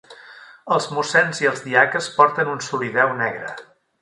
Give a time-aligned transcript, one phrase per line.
[0.77, 3.55] Els mossens i els diaques porten un solideu negre.